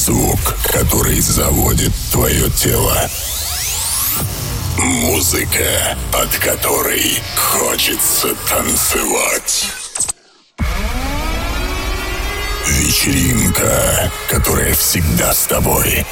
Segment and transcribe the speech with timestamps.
[0.00, 0.40] звук,
[0.72, 2.96] который заводит твое тело.
[4.78, 9.66] Музыка, от которой хочется танцевать.
[12.66, 16.06] Вечеринка, которая всегда с тобой.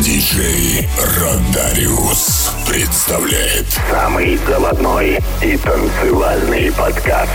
[0.00, 7.30] Диджей Родариус представляет самый заводной и танцевальный подкаст.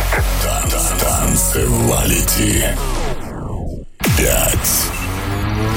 [0.99, 2.65] Танцевалити.
[4.19, 4.91] Пять,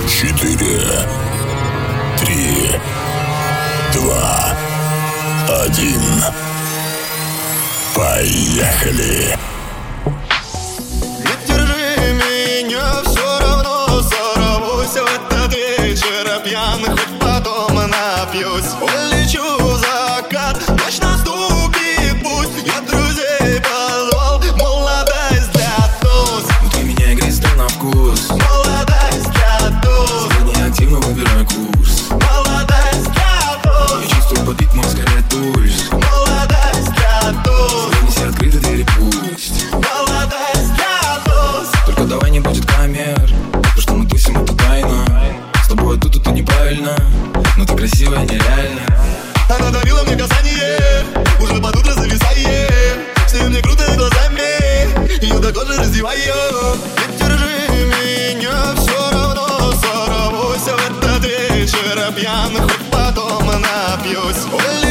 [0.09, 0.81] четыре,
[2.19, 2.73] три,
[3.93, 4.57] два,
[5.65, 6.03] один.
[7.95, 9.39] Поехали!
[11.49, 17.22] Меня, все равно сорвусь от вечера пьяных.
[55.53, 56.19] я тоже раздеваю
[57.09, 60.61] Не держи меня, все равно Сорвусь.
[60.61, 64.47] В этот вечер пьян Хоть потом напьюсь.
[64.53, 64.82] Ой,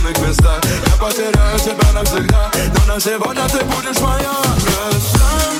[0.00, 2.50] темных местах Я потеряю тебя навсегда.
[2.54, 4.32] Но на сегодня ты будешь моя
[4.64, 5.59] Красавица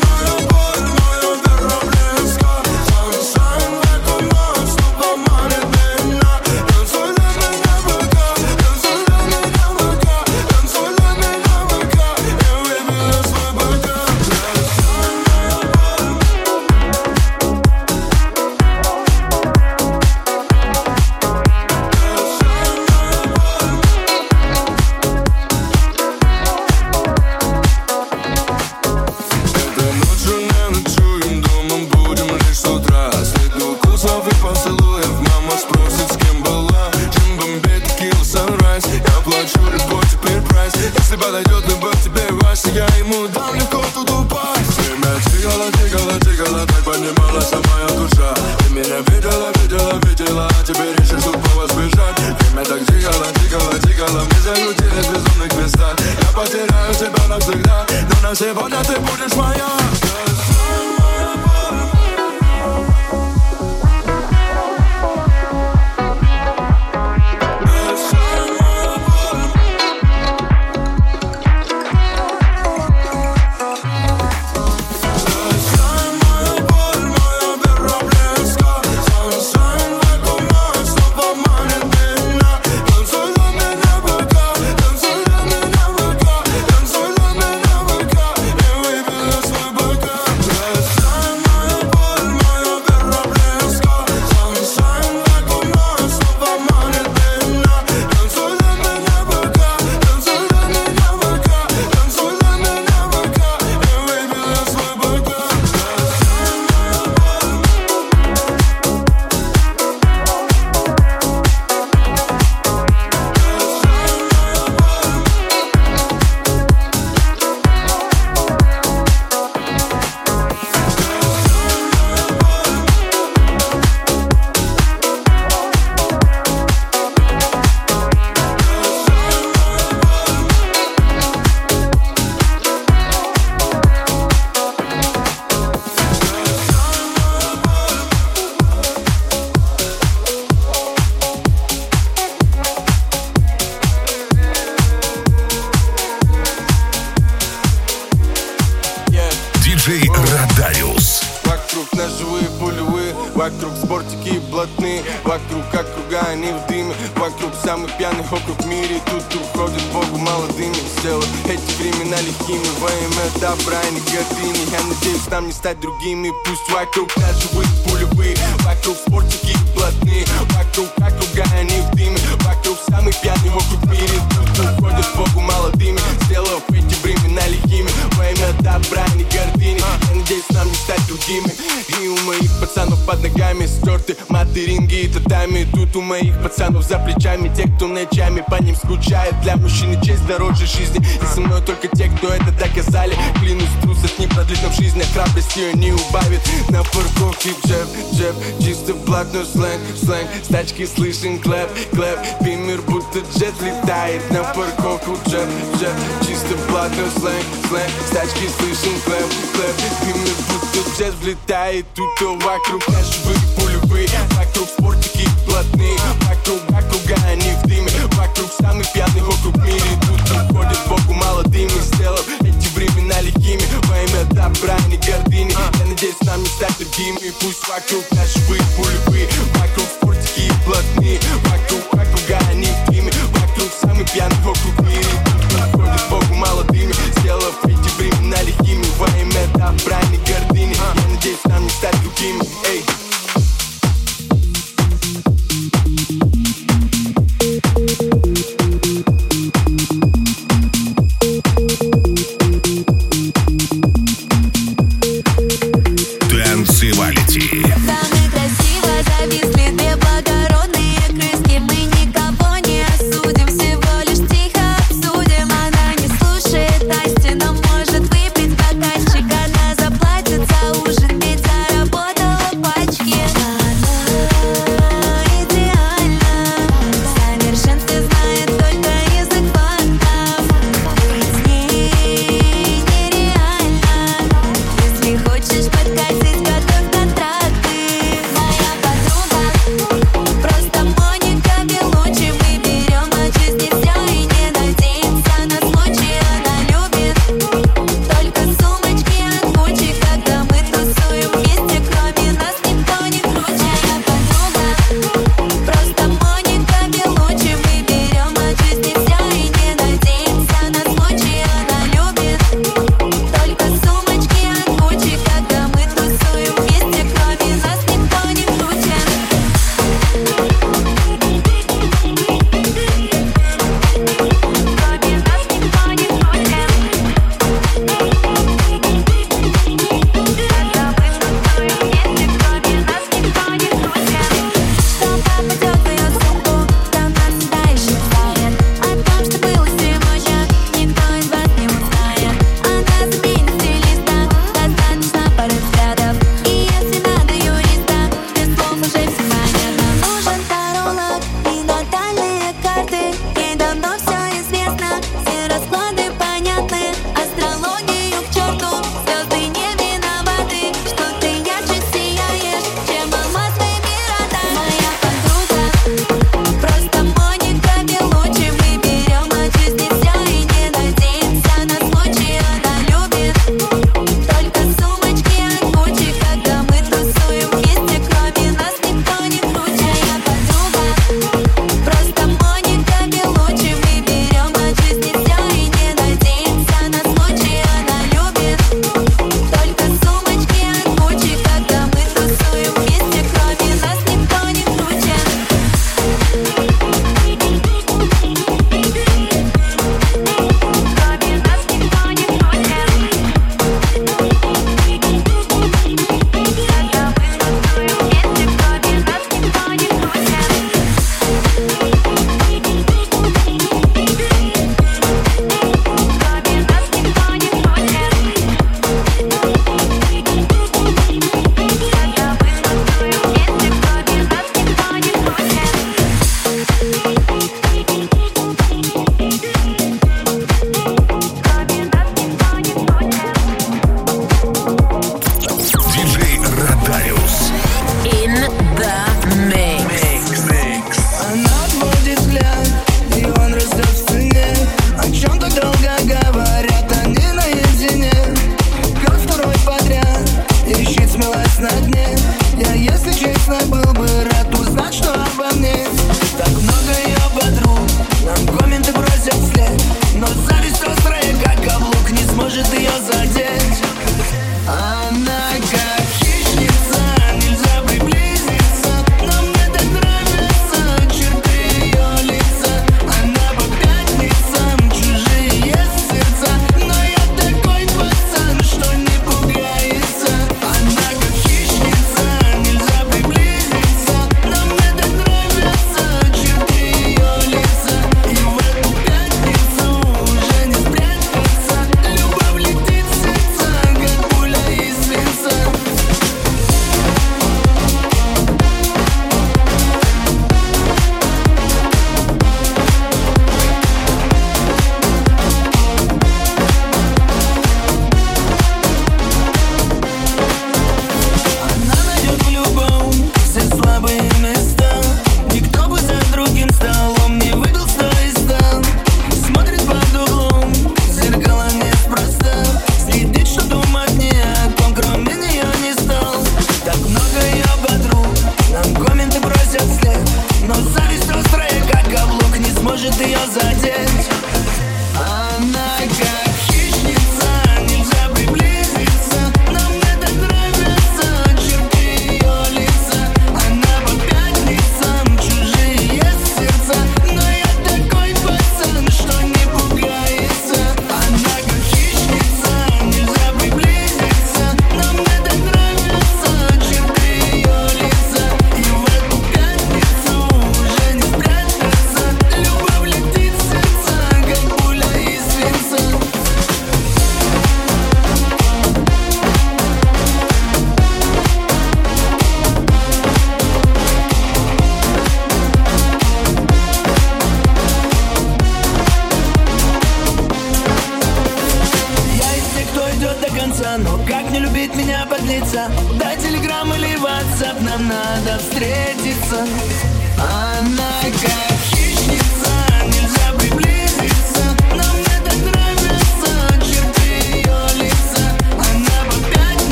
[227.41, 228.10] Puxa like you?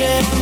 [0.00, 0.37] emotion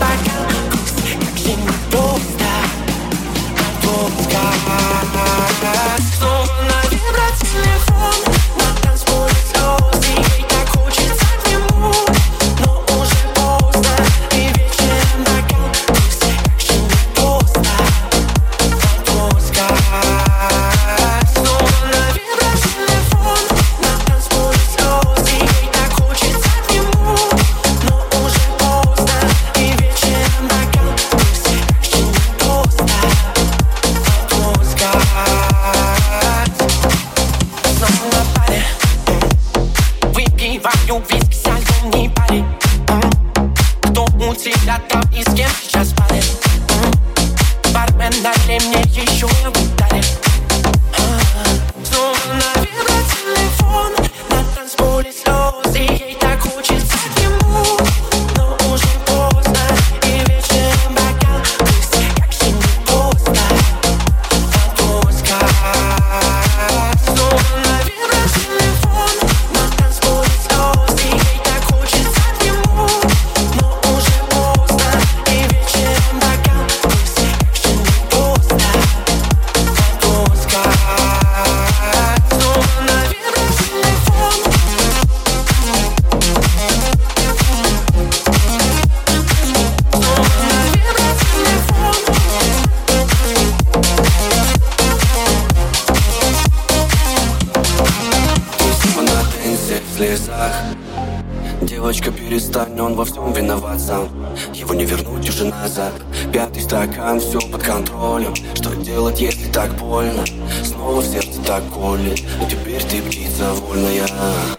[109.67, 110.25] так больно.
[110.65, 112.21] Снова в сердце так колет.
[112.41, 114.07] Но теперь ты птица вольная.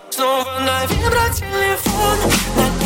[0.09, 2.17] Снова на вибротелефон
[2.55, 2.76] На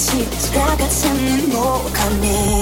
[0.00, 2.59] 私たちが稼ぐのお金。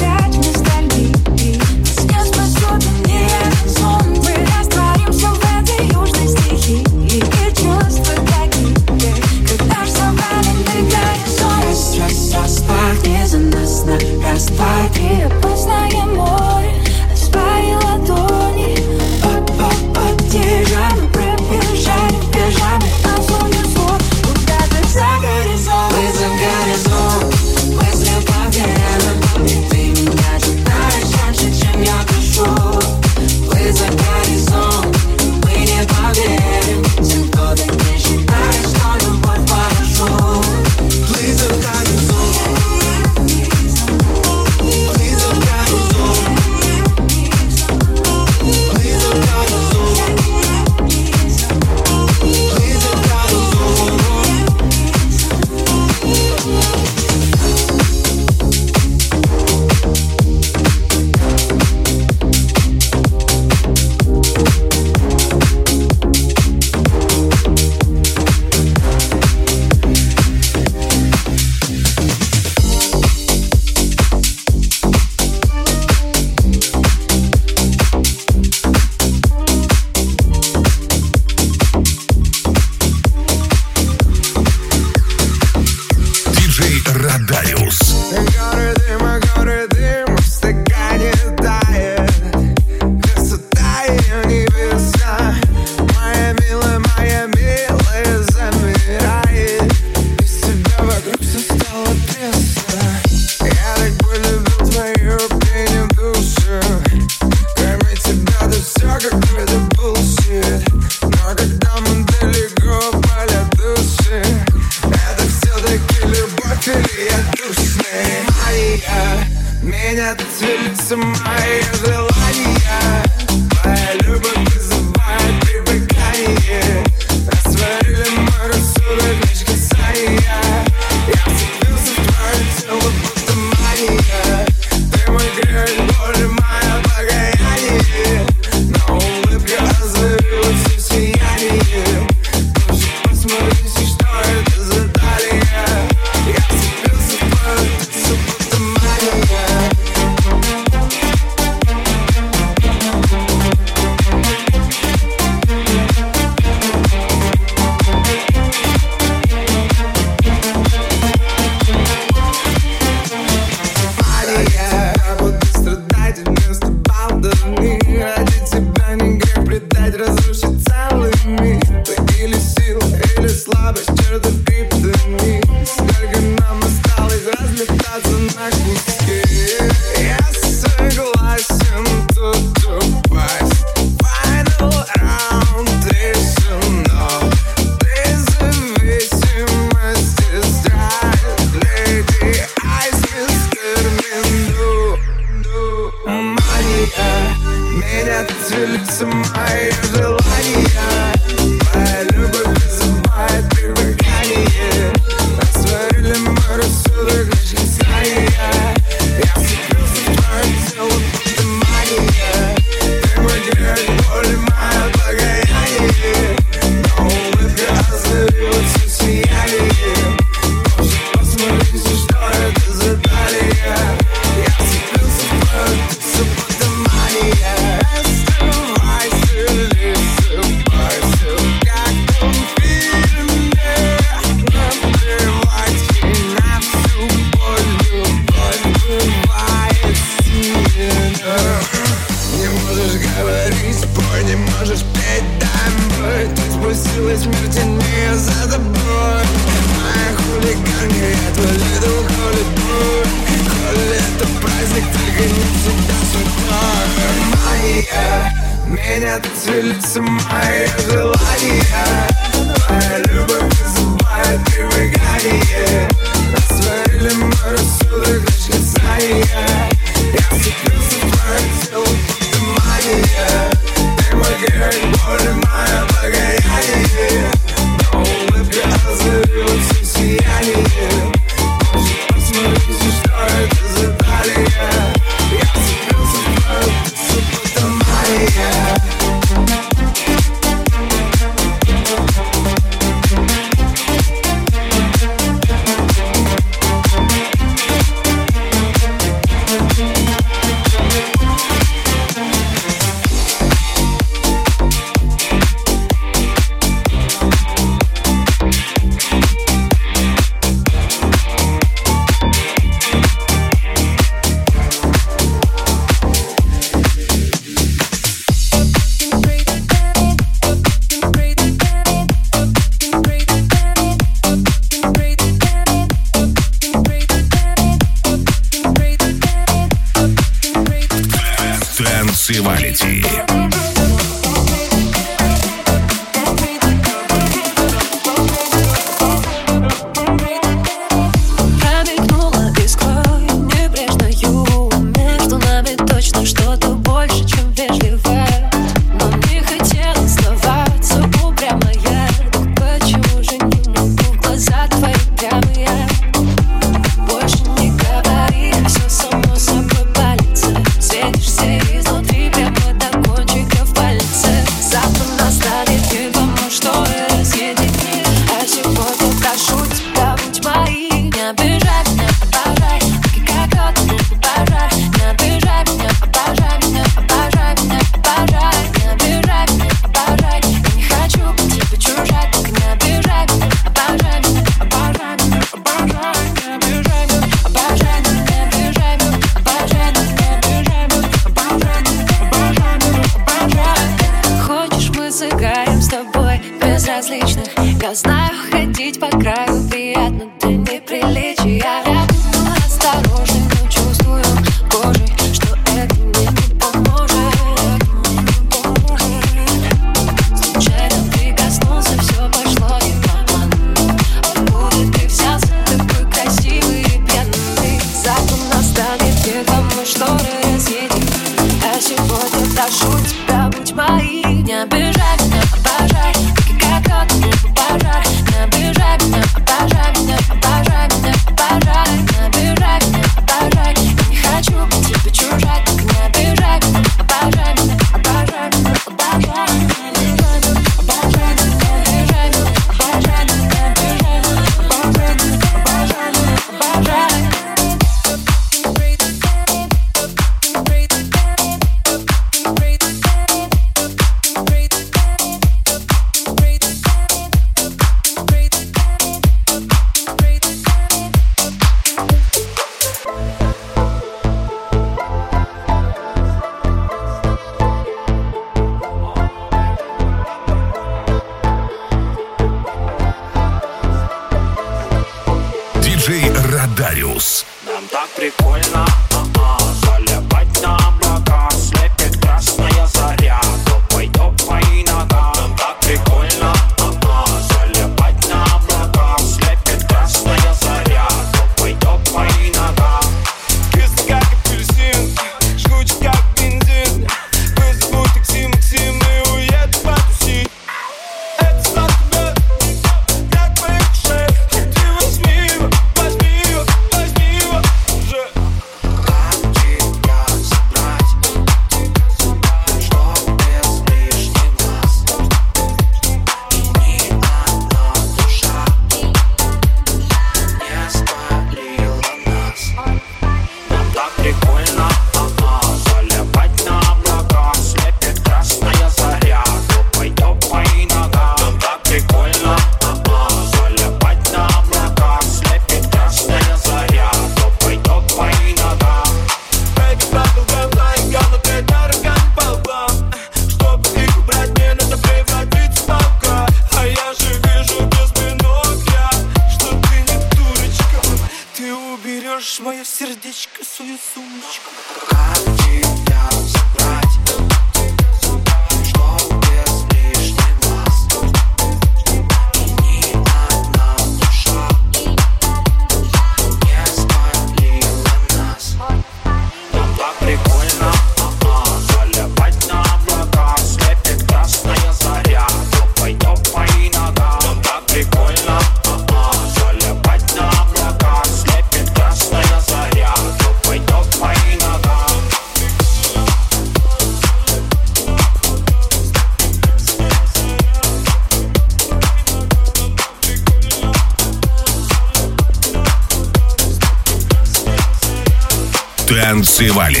[599.61, 600.00] Танцевалити.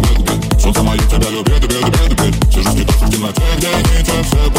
[0.00, 3.68] бед, бед Солнце мое тебя любит, бед, бед, бед Сижу с гитарой в темноте, где
[3.68, 4.50] нити все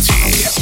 [0.00, 0.57] Variety.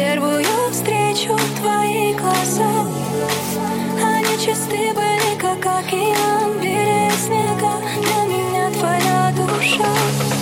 [0.00, 2.70] первую встречу твои глаза
[4.02, 10.39] Они чисты были, как океан, берег снега Для меня твоя душа.